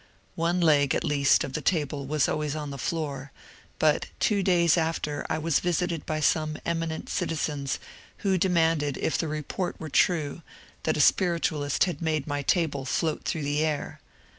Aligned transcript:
One 0.33 0.59
leg, 0.59 0.95
at 0.95 1.03
least, 1.03 1.43
of 1.43 1.53
the 1.53 1.61
table 1.61 2.07
was 2.07 2.27
always 2.27 2.55
on 2.55 2.71
the 2.71 2.79
floor, 2.79 3.31
but 3.77 4.07
two 4.19 4.41
days 4.41 4.75
after 4.75 5.23
I 5.29 5.37
was 5.37 5.59
visited 5.59 6.07
by 6.07 6.21
some 6.21 6.57
eminent 6.65 7.07
citizens 7.07 7.77
who 8.25 8.35
demanded 8.39 8.97
if 8.97 9.15
the 9.15 9.27
report 9.27 9.79
were 9.79 9.89
true 9.89 10.41
that 10.85 10.97
a 10.97 11.01
spiritualist 11.01 11.83
had 11.83 12.01
made 12.01 12.25
my 12.25 12.41
table 12.41 12.83
float 12.83 13.25
through 13.25 13.43
the 13.43 13.63
air. 13.63 13.99